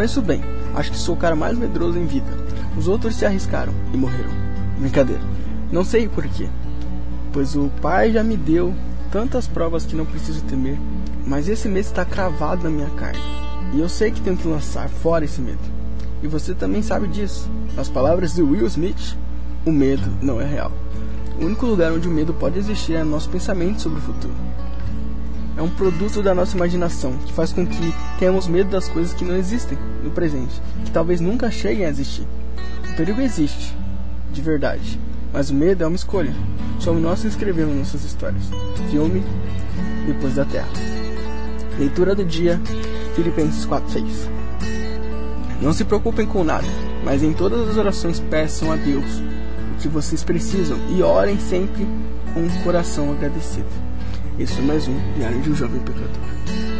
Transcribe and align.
conheço 0.00 0.22
bem. 0.22 0.40
Acho 0.74 0.90
que 0.90 0.96
sou 0.96 1.14
o 1.14 1.18
cara 1.18 1.36
mais 1.36 1.58
medroso 1.58 1.98
em 1.98 2.06
vida. 2.06 2.26
Os 2.74 2.88
outros 2.88 3.14
se 3.14 3.26
arriscaram 3.26 3.74
e 3.92 3.98
morreram. 3.98 4.30
Brincadeira. 4.78 5.20
Não 5.70 5.84
sei 5.84 6.08
porquê. 6.08 6.48
Pois 7.30 7.54
o 7.54 7.70
pai 7.82 8.12
já 8.12 8.24
me 8.24 8.34
deu 8.34 8.74
tantas 9.12 9.46
provas 9.46 9.84
que 9.84 9.94
não 9.94 10.06
preciso 10.06 10.42
temer. 10.44 10.78
Mas 11.26 11.48
esse 11.48 11.68
medo 11.68 11.84
está 11.84 12.02
cravado 12.02 12.64
na 12.64 12.70
minha 12.70 12.88
carne. 12.90 13.20
E 13.74 13.80
eu 13.80 13.90
sei 13.90 14.10
que 14.10 14.22
tenho 14.22 14.38
que 14.38 14.48
lançar 14.48 14.88
fora 14.88 15.26
esse 15.26 15.42
medo. 15.42 15.60
E 16.22 16.26
você 16.26 16.54
também 16.54 16.80
sabe 16.80 17.06
disso. 17.06 17.50
Nas 17.76 17.90
palavras 17.90 18.34
de 18.34 18.42
Will 18.42 18.66
Smith, 18.68 19.18
o 19.66 19.70
medo 19.70 20.10
não 20.22 20.40
é 20.40 20.46
real. 20.46 20.72
O 21.38 21.44
único 21.44 21.66
lugar 21.66 21.92
onde 21.92 22.08
o 22.08 22.10
medo 22.10 22.32
pode 22.32 22.58
existir 22.58 22.94
é 22.94 23.04
no 23.04 23.10
nosso 23.10 23.28
pensamento 23.28 23.82
sobre 23.82 23.98
o 23.98 24.02
futuro. 24.02 24.34
É 25.60 25.62
um 25.62 25.68
produto 25.68 26.22
da 26.22 26.34
nossa 26.34 26.56
imaginação 26.56 27.12
que 27.18 27.34
faz 27.34 27.52
com 27.52 27.66
que 27.66 27.94
tenhamos 28.18 28.48
medo 28.48 28.70
das 28.70 28.88
coisas 28.88 29.12
que 29.12 29.26
não 29.26 29.36
existem 29.36 29.76
no 30.02 30.10
presente, 30.10 30.58
que 30.86 30.90
talvez 30.90 31.20
nunca 31.20 31.50
cheguem 31.50 31.84
a 31.84 31.90
existir. 31.90 32.26
O 32.90 32.96
perigo 32.96 33.20
existe, 33.20 33.76
de 34.32 34.40
verdade, 34.40 34.98
mas 35.30 35.50
o 35.50 35.54
medo 35.54 35.84
é 35.84 35.86
uma 35.86 35.96
escolha. 35.96 36.32
Somos 36.78 37.02
nós 37.02 37.20
que 37.20 37.28
escrevemos 37.28 37.76
nossas 37.76 38.04
histórias. 38.04 38.42
Filme 38.90 39.22
Depois 40.06 40.36
da 40.36 40.46
Terra. 40.46 40.70
Leitura 41.78 42.14
do 42.14 42.24
dia, 42.24 42.58
Filipenses 43.14 43.66
4:6. 43.66 44.30
Não 45.60 45.74
se 45.74 45.84
preocupem 45.84 46.26
com 46.26 46.42
nada, 46.42 46.66
mas 47.04 47.22
em 47.22 47.34
todas 47.34 47.68
as 47.68 47.76
orações 47.76 48.18
peçam 48.18 48.72
a 48.72 48.76
Deus 48.76 49.20
o 49.74 49.78
que 49.78 49.88
vocês 49.88 50.24
precisam 50.24 50.78
e 50.88 51.02
orem 51.02 51.38
sempre 51.38 51.86
com 52.32 52.40
um 52.40 52.62
coração 52.64 53.12
agradecido. 53.12 53.89
Esse 54.40 54.58
é 54.58 54.62
mais 54.62 54.88
um 54.88 54.98
Diário 55.18 55.38
de 55.42 55.50
um 55.50 55.54
Jovem 55.54 55.78
Pecador. 55.82 56.79